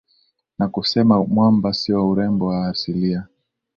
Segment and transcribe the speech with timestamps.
[0.59, 3.27] na kusema kwamba sio urembo wa asilia